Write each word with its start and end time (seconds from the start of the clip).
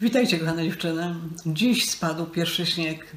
Witajcie, 0.00 0.38
kochane 0.38 0.64
dziewczyny. 0.64 1.14
Dziś 1.46 1.90
spadł 1.90 2.26
pierwszy 2.26 2.66
śnieg 2.66 3.16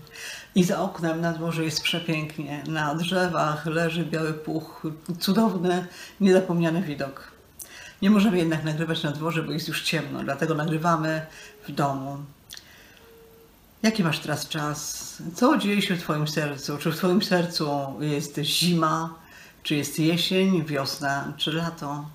i 0.56 0.64
za 0.64 0.82
oknem 0.82 1.22
na 1.22 1.34
dworze 1.34 1.64
jest 1.64 1.82
przepięknie. 1.82 2.64
Na 2.68 2.96
drzewach 2.96 3.66
leży 3.66 4.06
biały 4.06 4.34
puch. 4.34 4.84
Cudowny, 5.20 5.88
niezapomniany 6.20 6.82
widok. 6.82 7.32
Nie 8.02 8.10
możemy 8.10 8.38
jednak 8.38 8.64
nagrywać 8.64 9.04
na 9.04 9.12
dworze, 9.12 9.44
bo 9.44 9.52
jest 9.52 9.68
już 9.68 9.84
ciemno, 9.84 10.24
dlatego 10.24 10.54
nagrywamy 10.54 11.26
w 11.68 11.72
domu. 11.72 12.18
Jaki 13.84 14.04
masz 14.04 14.20
teraz 14.20 14.48
czas? 14.48 15.18
Co 15.36 15.58
dzieje 15.58 15.82
się 15.82 15.96
w 15.96 16.02
Twoim 16.02 16.28
sercu? 16.28 16.78
Czy 16.78 16.92
w 16.92 16.98
Twoim 16.98 17.22
sercu 17.22 17.94
jest 18.00 18.40
zima? 18.40 19.16
Czy 19.64 19.76
jest 19.76 20.00
jesień, 20.00 20.66
wiosna, 20.66 21.34
czy 21.38 21.54
lato? 21.54 22.10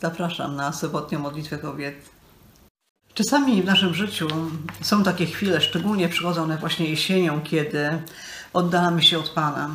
Zapraszam 0.00 0.56
na 0.56 0.72
sobotnią 0.72 1.18
modlitwę 1.18 1.58
kobiet. 1.58 2.17
Czasami 3.18 3.62
w 3.62 3.64
naszym 3.64 3.94
życiu 3.94 4.28
są 4.80 5.02
takie 5.02 5.26
chwile, 5.26 5.60
szczególnie 5.60 6.08
przychodzą 6.08 6.42
one 6.42 6.58
właśnie 6.58 6.90
jesienią, 6.90 7.40
kiedy 7.40 8.02
oddalamy 8.52 9.02
się 9.02 9.18
od 9.18 9.28
Pana. 9.28 9.70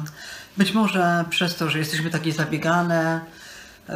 Być 0.57 0.73
może 0.73 1.25
przez 1.29 1.55
to, 1.55 1.69
że 1.69 1.79
jesteśmy 1.79 2.09
takie 2.09 2.31
zabiegane, 2.31 3.21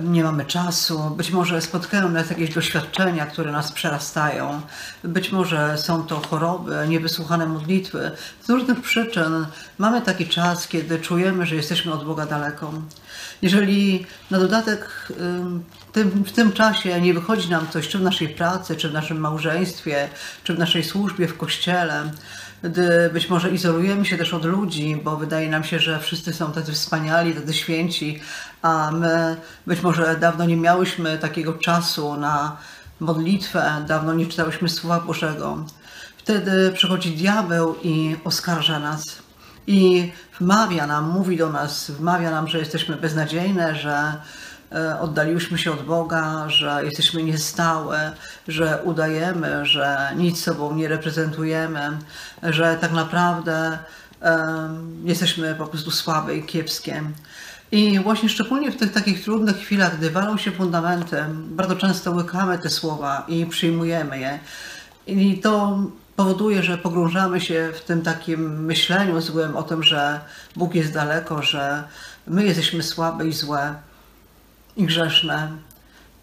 nie 0.03 0.23
mamy 0.23 0.45
czasu, 0.45 0.99
być 1.17 1.31
może 1.31 1.61
spotkają 1.61 2.09
nas 2.09 2.29
jakieś 2.29 2.53
doświadczenia, 2.53 3.25
które 3.25 3.51
nas 3.51 3.71
przerastają, 3.71 4.61
być 5.03 5.31
może 5.31 5.77
są 5.77 6.03
to 6.03 6.21
choroby, 6.29 6.85
niewysłuchane 6.87 7.45
modlitwy. 7.45 8.11
Z 8.43 8.49
różnych 8.49 8.81
przyczyn 8.81 9.45
mamy 9.77 10.01
taki 10.01 10.27
czas, 10.27 10.67
kiedy 10.67 10.99
czujemy, 10.99 11.45
że 11.45 11.55
jesteśmy 11.55 11.93
od 11.93 12.05
Boga 12.05 12.25
daleko. 12.25 12.73
Jeżeli 13.41 14.05
na 14.31 14.39
dodatek 14.39 15.11
w 16.25 16.31
tym 16.31 16.51
czasie 16.51 17.01
nie 17.01 17.13
wychodzi 17.13 17.49
nam 17.49 17.67
coś, 17.69 17.88
czy 17.88 17.97
w 17.97 18.01
naszej 18.01 18.29
pracy, 18.29 18.75
czy 18.75 18.89
w 18.89 18.93
naszym 18.93 19.19
małżeństwie, 19.19 20.09
czy 20.43 20.53
w 20.53 20.59
naszej 20.59 20.83
służbie 20.83 21.27
w 21.27 21.38
kościele, 21.38 22.11
być 23.13 23.29
może 23.29 23.49
izolujemy 23.49 24.05
się 24.05 24.17
też 24.17 24.33
od 24.33 24.45
ludzi, 24.45 25.02
bo 25.03 25.17
wydaje 25.17 25.50
nam 25.50 25.63
się, 25.63 25.80
że 25.80 26.00
wszyscy 26.00 26.33
są 26.33 26.52
tacy 26.52 26.72
wspaniali, 26.72 27.33
tacy 27.33 27.53
święci, 27.53 28.19
a 28.61 28.91
my 28.91 29.38
być 29.67 29.81
może 29.81 30.16
dawno 30.16 30.45
nie 30.45 30.58
miałyśmy 30.58 31.17
takiego 31.17 31.53
czasu 31.53 32.17
na 32.17 32.58
modlitwę, 33.00 33.85
dawno 33.88 34.13
nie 34.13 34.25
czytałyśmy 34.25 34.69
Słowa 34.69 35.00
Bożego. 35.00 35.66
Wtedy 36.17 36.72
przychodzi 36.72 37.11
diabeł 37.11 37.75
i 37.83 38.16
oskarża 38.23 38.80
nas. 38.80 39.03
I 39.67 40.11
wmawia 40.39 40.88
nam, 40.88 41.09
mówi 41.09 41.38
do 41.38 41.50
nas, 41.50 41.91
wmawia 41.91 42.31
nam, 42.31 42.47
że 42.47 42.59
jesteśmy 42.59 42.95
beznadziejne, 42.95 43.75
że 43.75 44.13
oddaliłyśmy 44.99 45.57
się 45.57 45.71
od 45.71 45.85
Boga, 45.85 46.49
że 46.49 46.81
jesteśmy 46.83 47.23
niestałe, 47.23 48.11
że 48.47 48.79
udajemy, 48.83 49.65
że 49.65 50.11
nic 50.15 50.43
sobą 50.43 50.75
nie 50.75 50.87
reprezentujemy, 50.87 51.97
że 52.43 52.77
tak 52.81 52.91
naprawdę 52.91 53.77
jesteśmy 55.03 55.55
po 55.55 55.67
prostu 55.67 55.91
słabe 55.91 56.35
i 56.35 56.43
kiepskie. 56.43 57.03
I 57.71 57.99
właśnie 57.99 58.29
szczególnie 58.29 58.71
w 58.71 58.77
tych 58.77 58.93
takich 58.93 59.23
trudnych 59.23 59.57
chwilach, 59.57 59.97
gdy 59.97 60.09
walą 60.09 60.38
się 60.38 60.51
fundamenty, 60.51 61.25
bardzo 61.31 61.75
często 61.75 62.11
łykamy 62.11 62.59
te 62.59 62.69
słowa 62.69 63.25
i 63.27 63.45
przyjmujemy 63.45 64.19
je. 64.19 64.39
I 65.07 65.39
to 65.39 65.79
powoduje, 66.15 66.63
że 66.63 66.77
pogrążamy 66.77 67.41
się 67.41 67.69
w 67.75 67.81
tym 67.81 68.01
takim 68.01 68.65
myśleniu 68.65 69.21
złym 69.21 69.55
o 69.55 69.63
tym, 69.63 69.83
że 69.83 70.19
Bóg 70.55 70.75
jest 70.75 70.93
daleko, 70.93 71.41
że 71.41 71.83
my 72.27 72.45
jesteśmy 72.45 72.83
słabe 72.83 73.27
i 73.27 73.33
złe 73.33 73.75
i 74.78 74.86
grzeszne. 74.86 75.52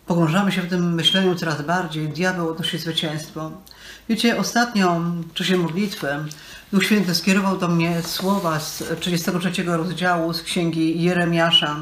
Pogrążamy 0.07 0.53
się 0.53 0.63
w 0.63 0.69
tym 0.69 0.95
myśleniu 0.95 1.35
coraz 1.35 1.63
bardziej. 1.63 2.09
Diabeł 2.09 2.51
odnosi 2.51 2.79
zwycięstwo. 2.79 3.51
Wiecie, 4.09 4.39
ostatnio 4.39 5.01
w 5.01 5.33
czasie 5.33 5.57
modlitwy 5.57 6.09
Duch 6.73 6.85
Święty 6.85 7.15
skierował 7.15 7.59
do 7.59 7.69
mnie 7.69 8.03
słowa 8.03 8.61
z 8.61 8.85
33 9.01 9.63
rozdziału 9.63 10.33
z 10.33 10.43
księgi 10.43 11.03
Jeremiasza. 11.03 11.77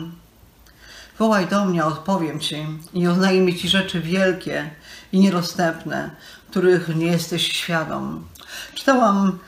Wołaj 1.19 1.47
do 1.47 1.65
mnie, 1.65 1.85
odpowiem 1.85 2.41
Ci 2.41 2.67
i 2.95 3.07
oznajmię 3.07 3.55
Ci 3.55 3.69
rzeczy 3.69 4.01
wielkie 4.01 4.71
i 5.13 5.19
niedostępne, 5.19 6.11
których 6.51 6.97
nie 6.97 7.07
jesteś 7.07 7.53
świadom. 7.53 8.25
Czytałam 8.75 9.39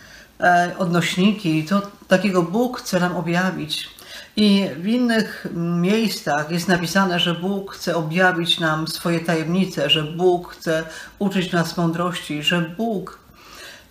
e, 0.40 0.74
odnośniki, 0.78 1.64
to 1.64 1.82
takiego 2.08 2.42
Bóg 2.42 2.80
chce 2.80 3.00
nam 3.00 3.16
objawić. 3.16 3.93
I 4.36 4.68
w 4.76 4.86
innych 4.86 5.46
miejscach 5.80 6.50
jest 6.50 6.68
napisane, 6.68 7.20
że 7.20 7.34
Bóg 7.34 7.74
chce 7.74 7.96
objawić 7.96 8.60
nam 8.60 8.88
swoje 8.88 9.20
tajemnice, 9.20 9.90
że 9.90 10.02
Bóg 10.02 10.52
chce 10.52 10.84
uczyć 11.18 11.52
nas 11.52 11.76
mądrości, 11.76 12.42
że 12.42 12.60
Bóg, 12.62 13.18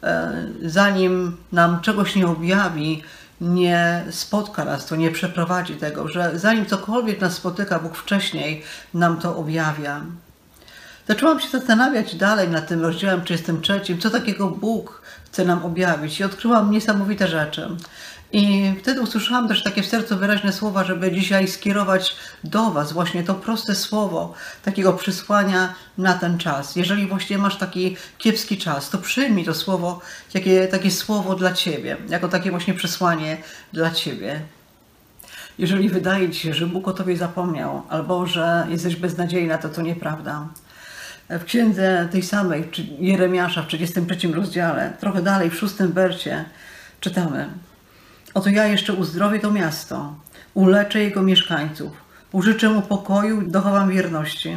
e, 0.04 0.46
zanim 0.62 1.38
nam 1.52 1.82
czegoś 1.82 2.16
nie 2.16 2.28
objawi, 2.28 3.04
nie 3.42 4.04
spotka 4.12 4.66
nas 4.66 4.86
to, 4.86 4.96
nie 4.96 5.12
przeprowadzi 5.12 5.76
tego, 5.76 6.08
że 6.08 6.40
zanim 6.40 6.66
cokolwiek 6.66 7.22
nas 7.22 7.34
spotyka, 7.34 7.80
Bóg 7.80 7.96
wcześniej 7.96 8.64
nam 8.94 9.18
to 9.20 9.38
objawia. 9.38 10.02
Zaczęłam 11.08 11.40
się 11.40 11.50
zastanawiać 11.50 12.16
dalej 12.16 12.50
nad 12.50 12.68
tym 12.68 12.82
rozdziałem 12.82 13.24
33, 13.24 13.98
co 13.98 14.10
takiego 14.10 14.50
Bóg 14.50 15.02
chce 15.26 15.46
nam 15.46 15.66
objawić 15.66 16.20
i 16.20 16.24
odkryłam 16.24 16.72
niesamowite 16.72 17.28
rzeczy. 17.28 17.70
I 18.34 18.74
wtedy 18.80 19.02
usłyszałam 19.02 19.48
też 19.48 19.64
takie 19.64 19.84
w 19.84 19.88
sercu 19.88 20.18
wyraźne 20.18 20.54
słowa, 20.54 20.84
żeby 20.84 21.12
dzisiaj 21.12 21.48
skierować 21.48 22.16
do 22.44 22.72
Was 22.72 22.94
właśnie 22.94 23.24
to 23.24 23.34
proste 23.36 23.76
słowo 23.76 24.34
takiego 24.64 24.94
przysłania 24.94 25.74
na 25.98 26.14
ten 26.14 26.38
czas. 26.38 26.76
Jeżeli 26.76 27.08
właśnie 27.08 27.38
masz 27.38 27.58
taki 27.58 27.98
kiepski 28.18 28.58
czas, 28.58 28.90
to 28.90 28.98
przyjmij 28.98 29.46
to 29.46 29.54
słowo, 29.54 30.02
jakie, 30.34 30.68
takie 30.68 30.92
słowo 30.92 31.36
dla 31.36 31.54
Ciebie, 31.54 31.98
jako 32.10 32.28
takie 32.28 32.52
właśnie 32.52 32.74
przesłanie 32.74 33.38
dla 33.74 33.92
Ciebie. 33.92 34.42
Jeżeli 35.58 35.90
wydaje 35.90 36.30
Ci 36.30 36.40
się, 36.40 36.54
że 36.54 36.68
Bóg 36.68 36.88
o 36.88 36.94
Tobie 36.94 37.18
zapomniał, 37.18 37.82
albo 37.90 38.26
że 38.26 38.68
jesteś 38.70 38.96
beznadziejna, 38.96 39.58
to 39.58 39.70
to 39.70 39.82
nieprawda. 39.82 40.48
W 41.30 41.44
księdze 41.44 42.10
tej 42.12 42.24
samej, 42.24 42.70
Jeremiasza 43.00 43.62
w 43.62 43.68
33 43.68 44.28
rozdziale, 44.34 44.94
trochę 45.00 45.22
dalej, 45.22 45.50
w 45.50 45.56
szóstym 45.56 45.92
wersie, 45.92 46.46
czytamy– 47.00 47.50
Oto 48.34 48.50
ja 48.50 48.68
jeszcze 48.68 48.94
uzdrowię 48.94 49.40
to 49.40 49.52
miasto, 49.52 50.16
uleczę 50.54 51.00
jego 51.00 51.22
mieszkańców, 51.22 51.92
użyczę 52.32 52.70
mu 52.70 52.82
pokoju 52.82 53.42
dochowam 53.42 53.90
wierności. 53.90 54.56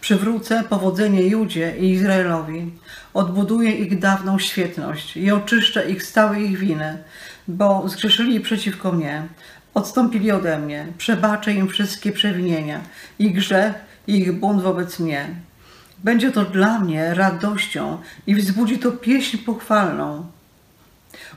Przywrócę 0.00 0.64
powodzenie 0.68 1.22
Judzie 1.22 1.76
i 1.78 1.90
Izraelowi, 1.90 2.72
odbuduję 3.14 3.70
ich 3.70 3.98
dawną 3.98 4.38
świetność 4.38 5.16
i 5.16 5.30
oczyszczę 5.30 5.90
ich 5.90 6.02
z 6.02 6.12
całej 6.12 6.50
ich 6.50 6.58
winy, 6.58 6.98
bo 7.48 7.88
zgrzeszyli 7.88 8.40
przeciwko 8.40 8.92
mnie, 8.92 9.22
odstąpili 9.74 10.32
ode 10.32 10.58
mnie, 10.58 10.86
przebaczę 10.98 11.52
im 11.52 11.68
wszystkie 11.68 12.12
przewinienia, 12.12 12.80
ich 13.18 13.34
grzech 13.34 13.74
i 14.06 14.18
ich 14.18 14.32
bunt 14.32 14.62
wobec 14.62 15.00
mnie. 15.00 15.28
Będzie 16.04 16.32
to 16.32 16.44
dla 16.44 16.78
mnie 16.80 17.14
radością 17.14 17.98
i 18.26 18.34
wzbudzi 18.34 18.78
to 18.78 18.92
pieśń 18.92 19.38
pochwalną. 19.38 20.26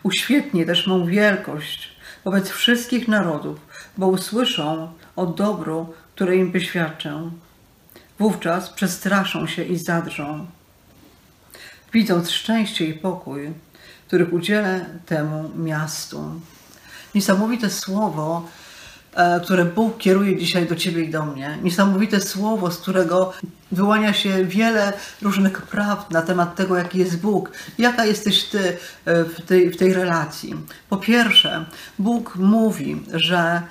Uświetni 0.03 0.65
też 0.65 0.87
mą 0.87 1.05
wielkość 1.05 1.97
wobec 2.25 2.49
wszystkich 2.49 3.07
narodów, 3.07 3.59
bo 3.97 4.07
usłyszą 4.07 4.93
o 5.15 5.25
dobru, 5.25 5.93
które 6.15 6.35
im 6.35 6.51
wyświadczę. 6.51 7.31
Wówczas 8.19 8.69
przestraszą 8.69 9.47
się 9.47 9.63
i 9.63 9.77
zadrżą, 9.77 10.47
widząc 11.93 12.31
szczęście 12.31 12.85
i 12.85 12.93
pokój, 12.93 13.53
których 14.07 14.33
udzielę 14.33 14.85
temu 15.05 15.51
miastu. 15.55 16.41
Niesamowite 17.15 17.69
słowo 17.69 18.49
które 19.43 19.65
Bóg 19.65 19.97
kieruje 19.97 20.37
dzisiaj 20.37 20.65
do 20.65 20.75
Ciebie 20.75 21.03
i 21.03 21.09
do 21.09 21.25
mnie. 21.25 21.57
Niesamowite 21.63 22.19
słowo, 22.19 22.71
z 22.71 22.77
którego 22.77 23.33
wyłania 23.71 24.13
się 24.13 24.45
wiele 24.45 24.93
różnych 25.21 25.61
prawd 25.61 26.11
na 26.11 26.21
temat 26.21 26.55
tego, 26.55 26.77
jaki 26.77 26.99
jest 26.99 27.19
Bóg, 27.19 27.51
jaka 27.77 28.05
jesteś 28.05 28.43
Ty 28.43 28.77
e, 29.05 29.23
w 29.23 29.41
tej, 29.41 29.69
w 29.69 29.77
tej 29.77 29.93
relacji. 29.93 30.55
Po 30.89 30.97
pierwsze, 30.97 31.65
Bóg 31.99 32.35
mówi, 32.35 33.01
że 33.13 33.61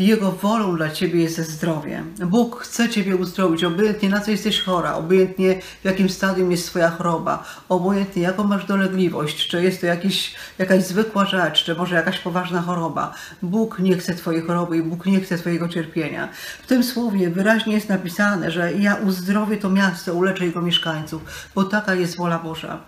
jego 0.00 0.32
wolą 0.32 0.76
dla 0.76 0.90
Ciebie 0.90 1.22
jest 1.22 1.38
zdrowie. 1.38 2.04
Bóg 2.26 2.60
chce 2.60 2.88
Ciebie 2.88 3.16
uzdrowić, 3.16 3.64
obojętnie 3.64 4.08
na 4.08 4.20
co 4.20 4.30
jesteś 4.30 4.62
chora, 4.62 4.94
obojętnie 4.94 5.60
w 5.82 5.84
jakim 5.84 6.08
stadium 6.08 6.50
jest 6.50 6.66
Twoja 6.66 6.90
choroba, 6.90 7.44
obojętnie 7.68 8.22
jaką 8.22 8.44
masz 8.44 8.66
dolegliwość, 8.66 9.48
czy 9.48 9.62
jest 9.62 9.80
to 9.80 9.86
jakiś, 9.86 10.34
jakaś 10.58 10.84
zwykła 10.84 11.26
rzecz, 11.26 11.64
czy 11.64 11.74
może 11.74 11.96
jakaś 11.96 12.18
poważna 12.18 12.62
choroba. 12.62 13.14
Bóg 13.42 13.78
nie 13.78 13.96
chce 13.96 14.14
Twojej 14.14 14.42
choroby 14.42 14.76
i 14.76 14.82
Bóg 14.82 15.06
nie 15.06 15.20
chce 15.20 15.38
Twojego 15.38 15.68
cierpienia. 15.68 16.28
W 16.62 16.66
tym 16.66 16.84
słowie 16.84 17.30
wyraźnie 17.30 17.74
jest 17.74 17.88
napisane, 17.88 18.50
że 18.50 18.72
ja 18.72 18.94
uzdrowię 18.94 19.56
to 19.56 19.70
miasto, 19.70 20.14
uleczę 20.14 20.46
jego 20.46 20.62
mieszkańców, 20.62 21.22
bo 21.54 21.64
taka 21.64 21.94
jest 21.94 22.16
wola 22.16 22.38
Boża. 22.38 22.80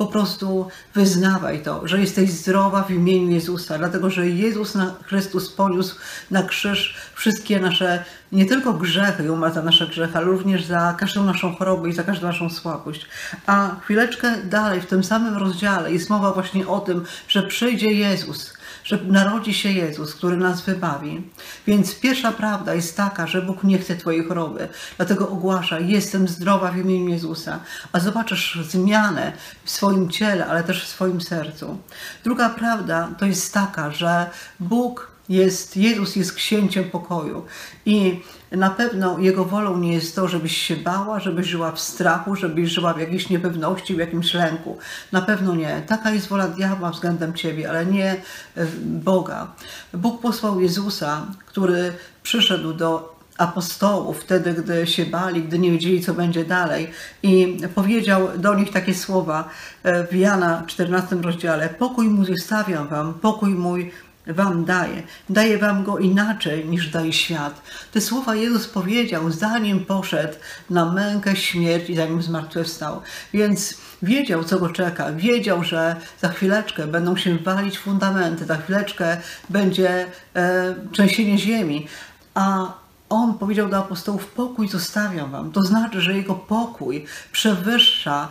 Po 0.00 0.06
prostu 0.06 0.68
wyznawaj 0.94 1.62
to, 1.62 1.88
że 1.88 2.00
jesteś 2.00 2.30
zdrowa 2.30 2.82
w 2.82 2.90
imieniu 2.90 3.30
Jezusa, 3.30 3.78
dlatego 3.78 4.10
że 4.10 4.28
Jezus 4.28 4.74
na 4.74 4.94
Chrystus 5.06 5.48
poniósł 5.48 5.96
na 6.30 6.42
krzyż 6.42 6.96
wszystkie 7.14 7.60
nasze, 7.60 8.04
nie 8.32 8.46
tylko 8.46 8.72
grzechy 8.72 9.24
i 9.24 9.28
umarł 9.28 9.54
za 9.54 9.62
nasze 9.62 9.86
grzechy, 9.86 10.18
ale 10.18 10.26
również 10.26 10.64
za 10.64 10.94
każdą 10.98 11.24
naszą 11.24 11.54
chorobę 11.54 11.88
i 11.88 11.92
za 11.92 12.02
każdą 12.02 12.26
naszą 12.26 12.50
słabość. 12.50 13.06
A 13.46 13.76
chwileczkę 13.82 14.36
dalej, 14.44 14.80
w 14.80 14.86
tym 14.86 15.04
samym 15.04 15.36
rozdziale 15.36 15.92
jest 15.92 16.10
mowa 16.10 16.32
właśnie 16.32 16.68
o 16.68 16.80
tym, 16.80 17.04
że 17.28 17.42
przyjdzie 17.42 17.90
Jezus 17.90 18.52
że 18.84 18.98
narodzi 19.04 19.54
się 19.54 19.72
Jezus, 19.72 20.14
który 20.14 20.36
nas 20.36 20.60
wybawi. 20.60 21.22
Więc 21.66 21.94
pierwsza 21.94 22.32
prawda 22.32 22.74
jest 22.74 22.96
taka, 22.96 23.26
że 23.26 23.42
Bóg 23.42 23.64
nie 23.64 23.78
chce 23.78 23.96
Twojej 23.96 24.24
choroby. 24.24 24.68
Dlatego 24.96 25.28
ogłasza, 25.28 25.78
jestem 25.78 26.28
zdrowa 26.28 26.72
w 26.72 26.76
imieniu 26.76 27.08
Jezusa. 27.08 27.60
A 27.92 28.00
zobaczysz 28.00 28.58
zmianę 28.68 29.32
w 29.64 29.70
swoim 29.70 30.10
ciele, 30.10 30.46
ale 30.46 30.64
też 30.64 30.84
w 30.84 30.88
swoim 30.88 31.20
sercu. 31.20 31.78
Druga 32.24 32.50
prawda 32.50 33.08
to 33.18 33.26
jest 33.26 33.54
taka, 33.54 33.90
że 33.90 34.30
Bóg 34.60 35.10
jest, 35.30 35.76
Jezus 35.76 36.16
jest 36.16 36.32
księciem 36.32 36.84
pokoju 36.84 37.44
i 37.86 38.20
na 38.52 38.70
pewno 38.70 39.18
Jego 39.18 39.44
wolą 39.44 39.78
nie 39.78 39.92
jest 39.92 40.16
to, 40.16 40.28
żebyś 40.28 40.56
się 40.56 40.76
bała, 40.76 41.20
żebyś 41.20 41.46
żyła 41.46 41.72
w 41.72 41.80
strachu, 41.80 42.36
żebyś 42.36 42.70
żyła 42.70 42.94
w 42.94 43.00
jakiejś 43.00 43.28
niepewności, 43.30 43.94
w 43.94 43.98
jakimś 43.98 44.34
lęku. 44.34 44.78
Na 45.12 45.22
pewno 45.22 45.54
nie. 45.54 45.82
Taka 45.86 46.10
jest 46.10 46.28
wola 46.28 46.48
diabła 46.48 46.90
względem 46.90 47.34
Ciebie, 47.34 47.70
ale 47.70 47.86
nie 47.86 48.10
e, 48.12 48.66
Boga. 48.84 49.52
Bóg 49.94 50.20
posłał 50.20 50.60
Jezusa, 50.60 51.26
który 51.46 51.92
przyszedł 52.22 52.72
do 52.72 53.20
apostołów 53.38 54.20
wtedy, 54.20 54.54
gdy 54.54 54.86
się 54.86 55.06
bali, 55.06 55.42
gdy 55.42 55.58
nie 55.58 55.70
wiedzieli, 55.70 56.00
co 56.00 56.14
będzie 56.14 56.44
dalej. 56.44 56.90
I 57.22 57.58
powiedział 57.74 58.28
do 58.38 58.54
nich 58.54 58.72
takie 58.72 58.94
słowa 58.94 59.48
e, 59.82 60.06
w 60.06 60.14
Jana 60.14 60.62
14 60.66 61.16
rozdziale: 61.16 61.68
Pokój 61.68 62.08
mój 62.08 62.26
zostawiam 62.26 62.88
wam, 62.88 63.14
pokój 63.14 63.50
mój 63.54 63.90
wam 64.34 64.64
daje. 64.64 65.02
Daje 65.28 65.58
wam 65.58 65.84
go 65.84 65.98
inaczej 65.98 66.64
niż 66.68 66.88
daje 66.88 67.12
świat. 67.12 67.62
Te 67.92 68.00
słowa 68.00 68.34
Jezus 68.34 68.68
powiedział, 68.68 69.30
zanim 69.30 69.84
poszedł 69.84 70.34
na 70.70 70.92
mękę, 70.92 71.36
śmierć 71.36 71.90
i 71.90 71.96
zanim 71.96 72.22
zmartwychwstał. 72.22 73.02
Więc 73.34 73.74
wiedział, 74.02 74.44
co 74.44 74.58
go 74.58 74.68
czeka. 74.68 75.12
Wiedział, 75.12 75.64
że 75.64 75.96
za 76.20 76.28
chwileczkę 76.28 76.86
będą 76.86 77.16
się 77.16 77.38
walić 77.38 77.78
fundamenty, 77.78 78.44
za 78.44 78.56
chwileczkę 78.56 79.16
będzie 79.48 80.06
e, 80.34 80.74
trzęsienie 80.92 81.38
ziemi. 81.38 81.86
A 82.34 82.72
on 83.08 83.34
powiedział 83.34 83.68
do 83.68 83.78
apostołów: 83.78 84.26
Pokój 84.26 84.68
zostawiam 84.68 85.30
wam. 85.30 85.52
To 85.52 85.62
znaczy, 85.62 86.00
że 86.00 86.14
jego 86.14 86.34
pokój 86.34 87.04
przewyższa 87.32 88.28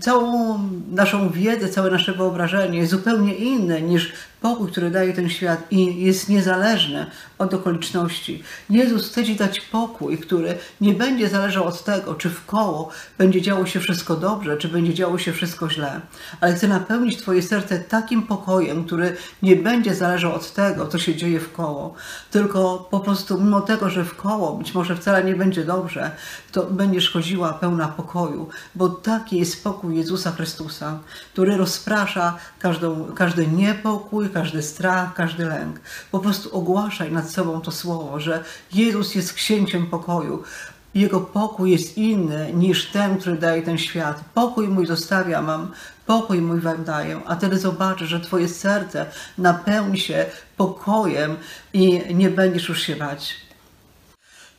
całą 0.00 0.58
naszą 0.90 1.30
wiedzę, 1.30 1.68
całe 1.68 1.90
nasze 1.90 2.12
wyobrażenie 2.12 2.78
jest 2.78 2.90
zupełnie 2.90 3.34
inne 3.34 3.82
niż 3.82 4.12
pokój, 4.40 4.70
który 4.70 4.90
daje 4.90 5.12
ten 5.12 5.30
świat 5.30 5.72
i 5.72 6.04
jest 6.04 6.28
niezależny 6.28 7.06
od 7.38 7.54
okoliczności. 7.54 8.42
Jezus 8.70 9.08
chce 9.08 9.24
Ci 9.24 9.36
dać 9.36 9.60
pokój, 9.60 10.18
który 10.18 10.58
nie 10.80 10.94
będzie 10.94 11.28
zależał 11.28 11.64
od 11.64 11.84
tego, 11.84 12.14
czy 12.14 12.30
w 12.30 12.46
koło 12.46 12.90
będzie 13.18 13.42
działo 13.42 13.66
się 13.66 13.80
wszystko 13.80 14.16
dobrze, 14.16 14.56
czy 14.56 14.68
będzie 14.68 14.94
działo 14.94 15.18
się 15.18 15.32
wszystko 15.32 15.70
źle, 15.70 16.00
ale 16.40 16.54
chce 16.54 16.68
napełnić 16.68 17.16
Twoje 17.16 17.42
serce 17.42 17.78
takim 17.78 18.22
pokojem, 18.22 18.84
który 18.84 19.16
nie 19.42 19.56
będzie 19.56 19.94
zależał 19.94 20.34
od 20.34 20.52
tego, 20.52 20.86
co 20.86 20.98
się 20.98 21.16
dzieje 21.16 21.40
w 21.40 21.52
koło, 21.52 21.94
tylko 22.30 22.88
po 22.90 23.00
prostu 23.00 23.40
mimo 23.40 23.60
tego, 23.60 23.90
że 23.90 24.04
w 24.04 24.16
koło 24.16 24.52
być 24.52 24.74
może 24.74 24.96
wcale 24.96 25.24
nie 25.24 25.34
będzie 25.34 25.64
dobrze, 25.64 26.10
to 26.52 26.64
będziesz 26.64 27.10
chodziła 27.10 27.52
pełna 27.52 27.88
pokoju, 27.88 28.48
bo 28.74 28.88
taki 28.88 29.38
jest 29.38 29.64
pokój 29.64 29.96
Jezusa 29.96 30.32
Chrystusa, 30.32 30.98
który 31.32 31.56
rozprasza 31.56 32.36
każdą, 32.58 33.04
każdy 33.14 33.46
niepokój, 33.46 34.27
każdy 34.28 34.62
strach, 34.62 35.14
każdy 35.14 35.44
lęk. 35.44 35.80
Po 36.10 36.18
prostu 36.18 36.56
ogłaszaj 36.56 37.12
nad 37.12 37.30
sobą 37.30 37.60
to 37.60 37.70
słowo, 37.70 38.20
że 38.20 38.44
Jezus 38.72 39.14
jest 39.14 39.32
księciem 39.32 39.86
pokoju. 39.86 40.42
Jego 40.94 41.20
pokój 41.20 41.70
jest 41.70 41.98
inny 41.98 42.52
niż 42.54 42.86
ten, 42.86 43.18
który 43.18 43.36
daje 43.36 43.62
ten 43.62 43.78
świat. 43.78 44.20
Pokój 44.34 44.68
mój 44.68 44.86
zostawia 44.86 45.42
mam, 45.42 45.72
pokój 46.06 46.40
mój 46.40 46.60
wam 46.60 46.84
daję, 46.84 47.20
a 47.26 47.36
wtedy 47.36 47.58
zobaczysz, 47.58 48.08
że 48.08 48.20
twoje 48.20 48.48
serce 48.48 49.06
napełni 49.38 50.00
się 50.00 50.26
pokojem 50.56 51.36
i 51.72 52.14
nie 52.14 52.30
będziesz 52.30 52.68
już 52.68 52.82
się 52.82 52.96
bać. 52.96 53.34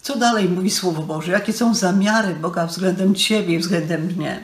Co 0.02 0.18
dalej 0.18 0.50
mówi 0.50 0.70
Słowo 0.70 1.02
Boże? 1.02 1.32
Jakie 1.32 1.54
są 1.54 1.76
zamiary 1.76 2.36
Boga 2.36 2.66
względem 2.66 3.16
Ciebie 3.16 3.60
względem 3.60 4.06
mnie? 4.06 4.44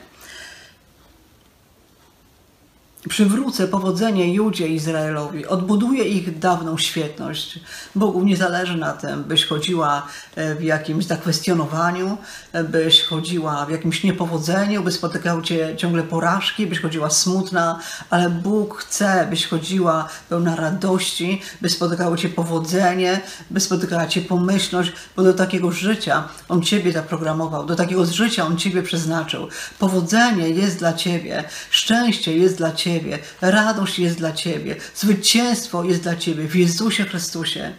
Przywrócę 3.08 3.68
powodzenie 3.68 4.34
Judzie 4.34 4.68
Izraelowi, 4.68 5.46
odbuduję 5.46 6.04
ich 6.04 6.38
dawną 6.38 6.78
świetność. 6.78 7.60
Bogu 7.94 8.22
nie 8.22 8.36
zależy 8.36 8.76
na 8.76 8.92
tym, 8.92 9.24
byś 9.24 9.44
chodziła 9.44 10.06
e, 10.36 10.54
w 10.54 10.62
jakimś 10.62 11.04
zakwestionowaniu, 11.04 12.18
e, 12.52 12.64
byś 12.64 13.02
chodziła 13.02 13.66
w 13.66 13.70
jakimś 13.70 14.04
niepowodzeniu, 14.04 14.82
by 14.82 14.92
spotykały 14.92 15.42
cię 15.42 15.76
ciągle 15.76 16.02
porażki, 16.02 16.66
byś 16.66 16.80
chodziła 16.80 17.10
smutna, 17.10 17.80
ale 18.10 18.30
Bóg 18.30 18.78
chce, 18.78 19.26
byś 19.30 19.46
chodziła 19.46 20.08
pełna 20.28 20.56
radości, 20.56 21.42
by 21.60 21.68
spotykało 21.68 22.16
cię 22.16 22.28
powodzenie, 22.28 23.20
by 23.50 23.60
spotykała 23.60 24.06
cię 24.06 24.20
pomyślność, 24.20 24.92
bo 25.16 25.22
do 25.22 25.34
takiego 25.34 25.70
życia 25.70 26.28
On 26.48 26.62
ciebie 26.62 26.92
zaprogramował, 26.92 27.66
do 27.66 27.76
takiego 27.76 28.06
życia 28.06 28.46
On 28.46 28.56
ciebie 28.56 28.82
przeznaczył. 28.82 29.48
Powodzenie 29.78 30.50
jest 30.50 30.78
dla 30.78 30.92
ciebie, 30.92 31.44
szczęście 31.70 32.36
jest 32.36 32.56
dla 32.56 32.72
ciebie, 32.72 32.95
Ciebie, 32.96 33.18
radość 33.40 33.98
jest 33.98 34.18
dla 34.18 34.32
Ciebie, 34.32 34.76
zwycięstwo 34.94 35.84
jest 35.84 36.02
dla 36.02 36.16
Ciebie 36.16 36.48
w 36.48 36.56
Jezusie 36.56 37.04
Chrystusie. 37.04 37.72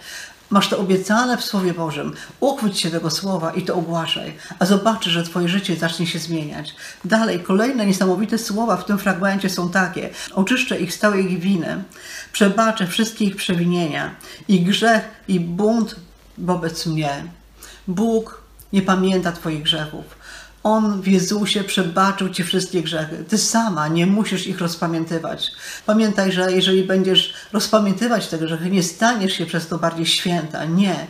Masz 0.49 0.69
to 0.69 0.79
obiecane 0.79 1.37
w 1.37 1.43
Słowie 1.43 1.73
Bożym. 1.73 2.13
Uchwyć 2.39 2.79
się 2.79 2.91
tego 2.91 3.09
słowa 3.09 3.51
i 3.51 3.61
to 3.61 3.75
ogłaszaj, 3.75 4.33
a 4.59 4.65
zobaczysz, 4.65 5.13
że 5.13 5.23
Twoje 5.23 5.49
życie 5.49 5.75
zacznie 5.75 6.07
się 6.07 6.19
zmieniać. 6.19 6.75
Dalej, 7.05 7.39
kolejne 7.39 7.85
niesamowite 7.85 8.37
słowa 8.37 8.77
w 8.77 8.85
tym 8.85 8.97
fragmencie 8.97 9.49
są 9.49 9.69
takie: 9.69 10.09
Oczyszczę 10.33 10.79
ich 10.79 10.93
z 10.93 10.99
całej 10.99 11.31
ich 11.31 11.39
winy, 11.39 11.83
przebaczę 12.31 12.87
wszystkie 12.87 13.25
ich 13.25 13.35
przewinienia, 13.35 14.15
i 14.47 14.61
grzech, 14.61 15.03
i 15.27 15.39
bunt 15.39 15.95
wobec 16.37 16.85
mnie. 16.85 17.23
Bóg 17.87 18.41
nie 18.73 18.81
pamięta 18.81 19.31
Twoich 19.31 19.63
grzechów. 19.63 20.05
On 20.67 21.01
w 21.01 21.07
Jezusie 21.07 21.63
przebaczył 21.63 22.29
Ci 22.29 22.43
wszystkie 22.43 22.83
grzechy. 22.83 23.23
Ty 23.29 23.37
sama 23.37 23.87
nie 23.87 24.05
musisz 24.05 24.47
ich 24.47 24.59
rozpamiętywać. 24.59 25.51
Pamiętaj, 25.85 26.31
że 26.31 26.51
jeżeli 26.51 26.83
będziesz 26.83 27.33
rozpamiętywać 27.53 28.27
te 28.27 28.37
grzechy, 28.37 28.69
nie 28.69 28.83
staniesz 28.83 29.33
się 29.33 29.45
przez 29.45 29.67
to 29.67 29.77
bardziej 29.77 30.05
święta. 30.05 30.65
Nie. 30.65 31.07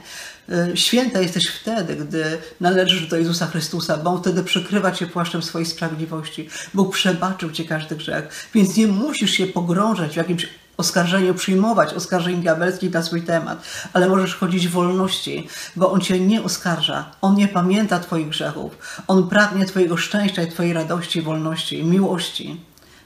Y, 0.50 0.77
święta 0.77 1.21
jesteś 1.21 1.48
wtedy, 1.48 1.95
gdy 1.95 2.38
należysz 2.59 3.07
do 3.07 3.18
Jezusa 3.18 3.48
Chrystusa, 3.48 3.98
bo 3.98 4.09
On 4.09 4.21
wtedy 4.21 4.44
przykrywa 4.44 4.92
Cię 4.92 5.07
płaszczem 5.07 5.42
swojej 5.42 5.65
sprawiedliwości. 5.65 6.50
Bóg 6.74 6.94
przebaczył 6.94 7.51
Ci 7.51 7.65
każdy 7.65 7.95
grzech, 7.95 8.50
więc 8.56 8.77
nie 8.77 8.88
musisz 8.88 9.31
się 9.31 9.47
pogrążać 9.47 10.14
w 10.14 10.18
jakimś 10.18 10.47
oskarżeniu, 10.77 11.33
przyjmować 11.33 11.93
oskarżeń 11.93 12.41
diabelskich 12.41 12.93
na 12.93 13.01
swój 13.03 13.21
temat, 13.21 13.63
ale 13.93 14.09
możesz 14.09 14.35
chodzić 14.35 14.67
w 14.67 14.71
wolności, 14.71 15.47
bo 15.75 15.91
On 15.91 16.01
Cię 16.01 16.19
nie 16.19 16.43
oskarża. 16.43 17.11
On 17.21 17.35
nie 17.35 17.47
pamięta 17.47 17.99
Twoich 17.99 18.29
grzechów. 18.29 18.77
On 19.07 19.29
pragnie 19.29 19.65
Twojego 19.65 19.97
szczęścia 19.97 20.43
i 20.43 20.51
Twojej 20.51 20.73
radości, 20.73 21.21
wolności 21.21 21.83
miłości 21.83 22.61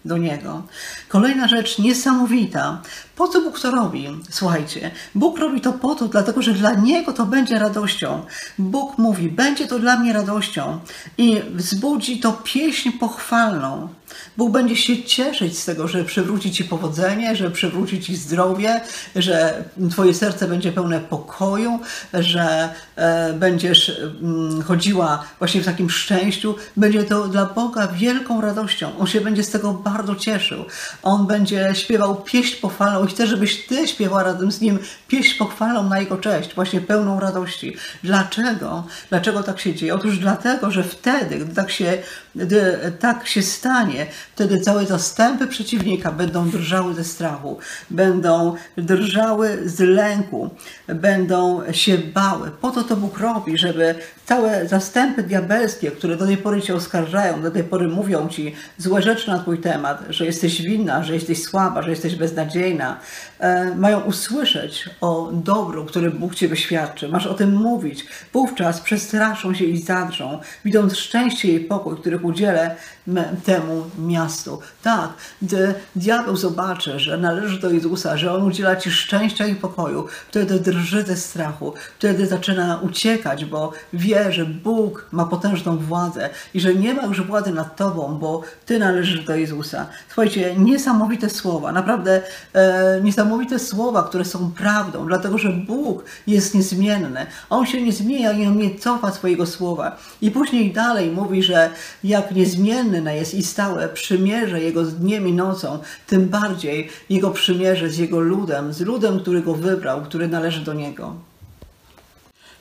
do 0.05 0.17
Niego. 0.17 0.63
Kolejna 1.09 1.47
rzecz 1.47 1.79
niesamowita. 1.79 2.81
Po 3.15 3.27
co 3.27 3.41
Bóg 3.41 3.59
to 3.59 3.71
robi? 3.71 4.07
Słuchajcie, 4.29 4.91
Bóg 5.15 5.39
robi 5.39 5.61
to 5.61 5.73
po 5.73 5.95
to, 5.95 6.07
dlatego 6.07 6.41
że 6.41 6.53
dla 6.53 6.73
Niego 6.73 7.13
to 7.13 7.25
będzie 7.25 7.59
radością. 7.59 8.25
Bóg 8.57 8.97
mówi, 8.97 9.29
będzie 9.29 9.67
to 9.67 9.79
dla 9.79 9.99
mnie 9.99 10.13
radością 10.13 10.79
i 11.17 11.41
wzbudzi 11.53 12.19
to 12.19 12.33
pieśń 12.43 12.91
pochwalną. 12.91 13.87
Bóg 14.37 14.51
będzie 14.51 14.75
się 14.75 15.03
cieszyć 15.03 15.59
z 15.59 15.65
tego, 15.65 15.87
że 15.87 16.03
przywróci 16.03 16.51
Ci 16.51 16.63
powodzenie, 16.63 17.35
że 17.35 17.51
przywróci 17.51 18.01
Ci 18.01 18.15
zdrowie, 18.15 18.81
że 19.15 19.63
Twoje 19.91 20.13
serce 20.13 20.47
będzie 20.47 20.71
pełne 20.71 20.99
pokoju, 20.99 21.79
że 22.13 22.69
e, 22.95 23.33
będziesz 23.33 24.01
mm, 24.21 24.61
chodziła 24.63 25.23
właśnie 25.39 25.61
w 25.61 25.65
takim 25.65 25.89
szczęściu. 25.89 26.55
Będzie 26.77 27.03
to 27.03 27.27
dla 27.27 27.45
Boga 27.45 27.87
wielką 27.87 28.41
radością. 28.41 28.91
On 28.99 29.07
się 29.07 29.21
będzie 29.21 29.43
z 29.43 29.49
tego 29.49 29.73
bardzo 29.73 30.15
cieszył. 30.15 30.65
On 31.03 31.27
będzie 31.27 31.69
śpiewał 31.73 32.15
pieśń 32.15 32.61
pochwalną 32.61 33.05
i 33.05 33.07
chce, 33.07 33.27
żebyś 33.27 33.67
Ty 33.67 33.87
śpiewała 33.87 34.23
razem 34.23 34.51
z 34.51 34.61
Nim 34.61 34.79
pieśń 35.07 35.37
pochwalną 35.37 35.89
na 35.89 35.99
Jego 35.99 36.17
cześć, 36.17 36.55
właśnie 36.55 36.81
pełną 36.81 37.19
radości. 37.19 37.75
Dlaczego? 38.03 38.83
Dlaczego 39.09 39.43
tak 39.43 39.59
się 39.59 39.75
dzieje? 39.75 39.95
Otóż 39.95 40.19
dlatego, 40.19 40.71
że 40.71 40.83
wtedy, 40.83 41.37
gdy 41.37 41.55
tak 41.55 41.71
się, 41.71 41.97
gdy 42.35 42.91
tak 42.99 43.27
się 43.27 43.41
stanie, 43.41 44.00
Panie, 44.01 44.11
wtedy 44.35 44.61
całe 44.61 44.85
zastępy 44.85 45.47
przeciwnika 45.47 46.11
będą 46.11 46.49
drżały 46.49 46.93
ze 46.93 47.03
strachu, 47.03 47.57
będą 47.89 48.55
drżały 48.77 49.69
z 49.69 49.79
lęku, 49.79 50.49
będą 50.87 51.61
się 51.71 51.97
bały. 51.97 52.51
Po 52.61 52.71
to 52.71 52.83
to 52.83 52.95
Bóg 52.95 53.17
robi, 53.17 53.57
żeby 53.57 53.95
całe 54.25 54.67
zastępy 54.67 55.23
diabelskie, 55.23 55.91
które 55.91 56.17
do 56.17 56.25
tej 56.25 56.37
pory 56.37 56.61
Cię 56.61 56.75
oskarżają, 56.75 57.41
do 57.41 57.51
tej 57.51 57.63
pory 57.63 57.87
mówią 57.87 58.29
Ci 58.29 58.55
złe 58.77 59.01
rzeczy 59.01 59.29
na 59.29 59.39
Twój 59.39 59.57
temat, 59.57 60.03
że 60.09 60.25
jesteś 60.25 60.61
winna, 60.61 61.03
że 61.03 61.13
jesteś 61.13 61.43
słaba, 61.43 61.81
że 61.81 61.89
jesteś 61.89 62.15
beznadziejna, 62.15 62.99
e, 63.39 63.75
mają 63.75 63.99
usłyszeć 63.99 64.89
o 65.01 65.29
dobru, 65.33 65.85
który 65.85 66.11
Bóg 66.11 66.35
Cię 66.35 66.47
wyświadczy. 66.47 67.07
Masz 67.09 67.27
o 67.27 67.33
tym 67.33 67.55
mówić. 67.55 68.05
Wówczas 68.33 68.81
przestraszą 68.81 69.53
się 69.53 69.65
i 69.65 69.77
zadrżą, 69.81 70.39
widząc 70.65 70.97
szczęście 70.97 71.53
i 71.53 71.59
pokój, 71.59 71.97
których 71.97 72.25
udzielę 72.25 72.75
temu 73.45 73.83
miastu. 73.99 74.59
Tak, 74.83 75.09
gdy 75.41 75.73
diabeł 75.95 76.35
zobaczy, 76.35 76.99
że 76.99 77.17
należy 77.17 77.59
do 77.59 77.69
Jezusa, 77.69 78.17
że 78.17 78.33
On 78.33 78.43
udziela 78.43 78.75
Ci 78.75 78.91
szczęścia 78.91 79.45
i 79.45 79.55
pokoju, 79.55 80.07
wtedy 80.29 80.59
drży 80.59 81.03
ze 81.03 81.17
strachu, 81.17 81.73
wtedy 81.99 82.27
zaczyna 82.27 82.79
uciekać, 82.81 83.45
bo 83.45 83.71
wie, 83.93 84.31
że 84.31 84.45
Bóg 84.45 85.07
ma 85.11 85.25
potężną 85.25 85.77
władzę 85.77 86.29
i 86.53 86.59
że 86.59 86.75
nie 86.75 86.93
ma 86.93 87.03
już 87.05 87.21
władzy 87.21 87.53
nad 87.53 87.75
Tobą, 87.75 88.17
bo 88.19 88.41
Ty 88.65 88.79
należysz 88.79 89.25
do 89.25 89.35
Jezusa. 89.35 89.85
Słuchajcie, 90.07 90.55
niesamowite 90.55 91.29
słowa, 91.29 91.71
naprawdę 91.71 92.21
e, 92.53 93.01
niesamowite 93.03 93.59
słowa, 93.59 94.03
które 94.03 94.25
są 94.25 94.51
prawdą, 94.51 95.07
dlatego 95.07 95.37
że 95.37 95.49
Bóg 95.49 96.03
jest 96.27 96.55
niezmienny. 96.55 97.25
On 97.49 97.65
się 97.65 97.81
nie 97.81 97.91
zmienia 97.91 98.31
i 98.31 98.47
On 98.47 98.57
nie 98.57 98.79
cofa 98.79 99.11
swojego 99.11 99.45
słowa. 99.45 99.97
I 100.21 100.31
później 100.31 100.73
dalej 100.73 101.11
mówi, 101.11 101.43
że 101.43 101.69
jak 102.03 102.31
niezmienne 102.31 103.15
jest 103.15 103.33
i 103.33 103.43
przymierze 103.89 104.61
Jego 104.61 104.85
z 104.85 104.95
dniem 104.95 105.27
i 105.27 105.33
nocą, 105.33 105.79
tym 106.07 106.29
bardziej 106.29 106.89
Jego 107.09 107.31
przymierze 107.31 107.89
z 107.89 107.97
Jego 107.97 108.19
ludem, 108.19 108.73
z 108.73 108.81
ludem, 108.81 109.19
który 109.19 109.41
Go 109.41 109.55
wybrał, 109.55 110.01
który 110.01 110.27
należy 110.27 110.61
do 110.61 110.73
Niego. 110.73 111.15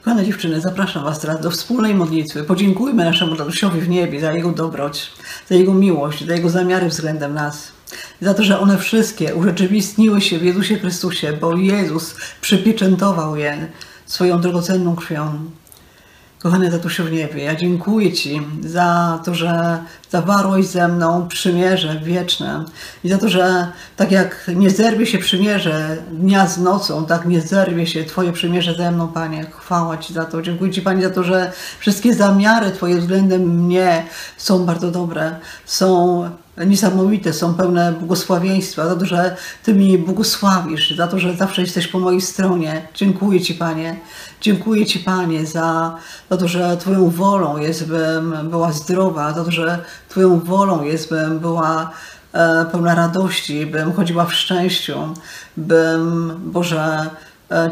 Kochane 0.03 0.25
dziewczyny, 0.25 0.61
zapraszam 0.61 1.05
Was 1.05 1.21
teraz 1.21 1.41
do 1.41 1.51
wspólnej 1.51 1.95
modlitwy. 1.95 2.45
Podziękujmy 2.45 3.05
naszemu 3.05 3.37
Tadeuszowi 3.37 3.81
w 3.81 3.89
niebie 3.89 4.21
za 4.21 4.33
Jego 4.33 4.53
dobroć, 4.53 5.11
za 5.49 5.55
Jego 5.55 5.75
miłość, 5.75 6.27
za 6.27 6.35
Jego 6.35 6.51
zamiary 6.51 6.89
względem 6.89 7.35
nas. 7.35 7.73
Za 8.21 8.35
to, 8.35 8.43
że 8.43 8.61
one 8.61 8.79
wszystkie 8.79 9.35
urzeczywistniły 9.35 10.21
się 10.21 10.39
w 10.39 10.43
Jezusie 10.43 10.79
Chrystusie, 10.79 11.33
bo 11.41 11.57
Jezus 11.57 12.17
przypieczętował 12.41 13.37
je 13.37 13.69
swoją 14.07 14.41
drogocenną 14.41 14.97
krwią. 14.97 15.51
Kochany 16.43 16.71
Tatusiu 16.71 17.05
w 17.05 17.13
niebie, 17.13 17.45
ja 17.45 17.55
dziękuję 17.55 18.13
Ci 18.13 18.43
za 18.61 19.21
to, 19.25 19.35
że 19.35 19.79
zawarłeś 20.11 20.67
ze 20.67 20.89
mną 20.89 21.29
przymierze 21.29 22.01
wieczne 22.05 22.65
i 23.05 23.09
za 23.09 23.19
to, 23.19 23.29
że 23.29 23.67
tak 23.97 24.13
jak 24.13 24.51
nie 24.55 24.71
zerwie 24.71 25.07
się 25.07 25.19
przymierze 25.19 25.97
dnia 26.13 26.47
z 26.47 26.59
nocą, 26.59 27.07
tak 27.07 27.27
nie 27.27 27.41
zerwie 27.41 27.87
się 27.87 28.05
Twoje 28.05 28.33
przymierze 28.33 28.75
ze 28.75 28.91
mną, 28.91 29.09
Panie. 29.09 29.47
Chwała 29.51 29.99
Ci 29.99 30.13
za 30.15 30.25
to. 30.25 30.43
Dziękuję 30.43 30.73
Ci, 30.73 30.83
Panie, 30.83 31.03
za 31.03 31.11
to, 31.11 31.25
że 31.25 31.53
wszystkie 31.79 32.15
zamiary 32.15 32.71
Twoje 32.71 33.01
względem 33.01 33.43
mnie 33.43 34.07
są 34.37 34.67
bardzo 34.67 34.91
dobre, 34.91 35.37
są 35.65 36.31
niesamowite, 36.65 37.33
są 37.33 37.55
pełne 37.55 37.93
błogosławieństwa, 37.93 38.89
za 38.89 38.97
to, 38.97 39.07
że 39.07 39.37
Ty 39.63 39.75
mi 39.75 39.99
błogosławisz, 39.99 40.97
za 40.97 41.07
to, 41.07 41.19
że 41.19 41.37
zawsze 41.37 41.63
jesteś 41.63 41.89
po 41.89 41.99
mojej 41.99 42.21
stronie. 42.21 42.83
Dziękuję 42.95 43.41
Ci, 43.41 43.55
Panie. 43.55 43.97
Dziękuję 44.41 44.87
Ci, 44.87 44.99
Panie, 44.99 45.47
za, 45.47 45.97
za 46.31 46.37
to, 46.37 46.49
że 46.49 46.77
Twoją 46.77 47.11
wolą 47.11 47.57
jest, 47.57 47.87
bym 47.87 48.51
była 48.51 48.73
zdrowa, 48.73 49.33
za 49.33 49.45
to, 49.45 49.51
że 49.51 49.85
Twoją 50.09 50.41
wolą 50.41 50.83
jest, 50.83 51.11
bym 51.11 51.39
była 51.39 51.91
e, 52.33 52.67
pełna 52.73 52.95
radości, 52.95 53.67
bym 53.67 53.93
chodziła 53.93 54.25
w 54.25 54.35
szczęściu, 54.35 55.15
bym, 55.57 56.33
Boże, 56.53 57.11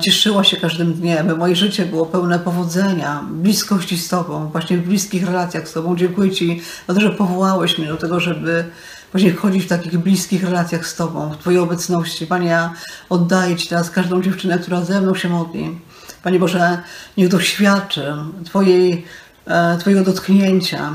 cieszyła 0.00 0.44
się 0.44 0.56
każdym 0.56 0.94
dniem, 0.94 1.38
moje 1.38 1.56
życie 1.56 1.86
było 1.86 2.06
pełne 2.06 2.38
powodzenia, 2.38 3.24
bliskości 3.30 3.98
z 3.98 4.08
Tobą, 4.08 4.48
właśnie 4.48 4.78
w 4.78 4.86
bliskich 4.86 5.26
relacjach 5.26 5.68
z 5.68 5.72
Tobą. 5.72 5.96
Dziękuję 5.96 6.30
Ci 6.30 6.62
za 6.88 6.94
to, 6.94 7.00
że 7.00 7.10
powołałeś 7.10 7.78
mnie 7.78 7.88
do 7.88 7.96
tego, 7.96 8.20
żeby 8.20 8.64
właśnie 9.12 9.32
chodzić 9.32 9.64
w 9.64 9.68
takich 9.68 9.98
bliskich 9.98 10.44
relacjach 10.44 10.86
z 10.86 10.96
Tobą, 10.96 11.30
w 11.30 11.36
Twojej 11.36 11.60
obecności. 11.60 12.26
Panie, 12.26 12.48
ja 12.48 12.72
oddaję 13.08 13.56
Ci 13.56 13.68
teraz 13.68 13.90
każdą 13.90 14.22
dziewczynę, 14.22 14.58
która 14.58 14.84
ze 14.84 15.00
mną 15.00 15.14
się 15.14 15.28
modli. 15.28 15.80
Panie 16.22 16.38
Boże, 16.38 16.78
niech 17.16 17.28
doświadczę 17.28 18.16
Twojej, 18.44 19.04
e, 19.46 19.78
Twojego 19.78 20.02
dotknięcia, 20.02 20.90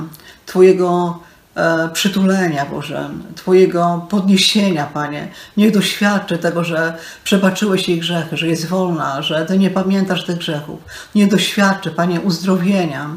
Twojego 0.46 1.20
e, 1.20 1.33
przytulenia, 1.94 2.66
Boże, 2.66 3.10
Twojego 3.36 4.06
podniesienia, 4.10 4.86
Panie. 4.94 5.28
Niech 5.58 5.72
doświadczę 5.72 6.38
tego, 6.38 6.64
że 6.64 6.94
przebaczyłeś 7.24 7.90
jej 7.90 8.00
grzechy, 8.00 8.38
że 8.38 8.48
jest 8.48 8.66
wolna, 8.66 9.22
że 9.22 9.46
Ty 9.46 9.58
nie 9.58 9.70
pamiętasz 9.70 10.26
tych 10.26 10.38
grzechów. 10.38 10.80
Niech 11.16 11.30
doświadczę, 11.30 11.92
Panie, 11.92 12.22
uzdrowienia 12.22 13.10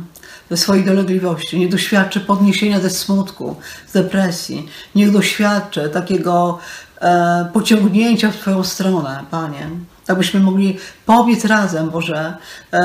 ze 0.51 0.57
swojej 0.57 0.85
dolegliwości. 0.85 1.59
Niech 1.59 1.71
doświadczę 1.71 2.21
podniesienia 2.21 2.81
ze 2.81 2.91
smutku, 2.91 3.57
z 3.89 3.93
depresji. 3.93 4.69
Niech 4.95 5.13
doświadczę 5.13 5.89
takiego 5.89 6.59
e, 7.01 7.49
pociągnięcia 7.53 8.31
w 8.31 8.37
Twoją 8.37 8.65
stronę, 8.65 9.25
Panie 9.31 9.71
abyśmy 10.09 10.41
mogli 10.41 10.79
pobiec 11.07 11.45
razem, 11.45 11.91
Boże, 11.91 12.37
e, 12.71 12.81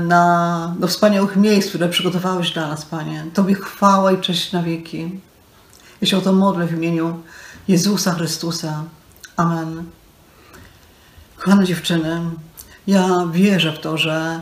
na, 0.00 0.74
do 0.78 0.86
wspaniałych 0.86 1.36
miejsc, 1.36 1.68
które 1.68 1.88
przygotowałeś 1.88 2.50
dla 2.50 2.68
nas, 2.68 2.84
Panie. 2.84 3.24
Tobie 3.34 3.54
chwała 3.54 4.12
i 4.12 4.20
cześć 4.20 4.52
na 4.52 4.62
wieki. 4.62 5.10
Ja 6.00 6.08
się 6.08 6.18
o 6.18 6.20
to 6.20 6.32
modlę 6.32 6.66
w 6.66 6.72
imieniu 6.72 7.20
Jezusa 7.68 8.12
Chrystusa. 8.12 8.84
Amen. 9.36 9.84
Kochane 11.36 11.64
dziewczyny, 11.64 12.20
ja 12.86 13.26
wierzę 13.32 13.72
w 13.72 13.80
to, 13.80 13.98
że 13.98 14.40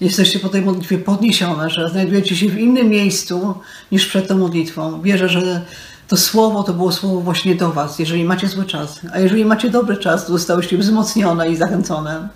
jesteście 0.00 0.38
po 0.38 0.48
tej 0.48 0.62
modlitwie 0.62 0.98
podniesione, 0.98 1.70
że 1.70 1.88
znajdujecie 1.88 2.36
się 2.36 2.48
w 2.48 2.58
innym 2.58 2.88
miejscu 2.88 3.54
niż 3.92 4.06
przed 4.06 4.28
tą 4.28 4.38
modlitwą. 4.38 5.02
Wierzę, 5.02 5.28
że 5.28 5.62
to 6.08 6.16
słowo 6.16 6.62
to 6.62 6.72
było 6.72 6.92
słowo 6.92 7.20
właśnie 7.20 7.54
do 7.54 7.72
Was, 7.72 7.98
jeżeli 7.98 8.24
macie 8.24 8.48
zły 8.48 8.64
czas. 8.64 9.00
A 9.12 9.18
jeżeli 9.18 9.44
macie 9.44 9.70
dobry 9.70 9.96
czas, 9.96 10.26
to 10.26 10.32
zostałyście 10.32 10.78
wzmocnione 10.78 11.50
i 11.50 11.56
zachęcone. 11.56 12.28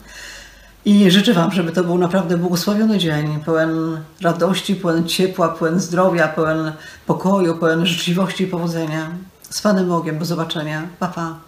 I 0.85 1.11
życzę 1.11 1.35
Wam, 1.35 1.53
żeby 1.53 1.73
to 1.73 1.85
był 1.85 1.99
naprawdę 1.99 2.39
błogosławiony 2.39 2.99
dzień, 2.99 3.41
pełen 3.45 4.01
radości, 4.21 4.75
pełen 4.75 5.09
ciepła, 5.09 5.49
pełen 5.49 5.81
zdrowia, 5.81 6.29
pełen 6.29 6.73
pokoju, 7.07 7.59
pełen 7.59 7.87
życzliwości 7.87 8.45
i 8.45 8.47
powodzenia. 8.47 9.11
Z 9.51 9.63
Panem 9.63 9.89
Bogiem, 9.89 10.19
do 10.19 10.25
zobaczenia. 10.25 10.83
Pa, 10.99 11.09
pa. 11.09 11.48